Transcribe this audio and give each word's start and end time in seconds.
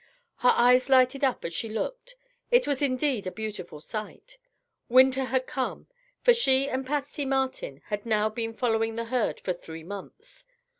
Her 0.37 0.51
eyes 0.55 0.89
lighted 0.89 1.23
up 1.23 1.45
as 1.45 1.53
she 1.53 1.69
looked. 1.69 2.15
It 2.49 2.65
was 2.65 2.81
indeed 2.81 3.27
a 3.27 3.31
beautiful 3.31 3.79
sight. 3.79 4.39
Winter 4.89 5.25
had 5.25 5.45
come, 5.45 5.85
for 6.23 6.33
she 6.33 6.67
and 6.67 6.83
Patsy 6.87 7.23
Martin 7.23 7.83
had 7.85 8.03
now 8.03 8.27
been 8.27 8.55
following 8.55 8.95
the 8.95 9.05
herd 9.05 9.39
for 9.39 9.53
three 9.53 9.83
months. 9.83 10.43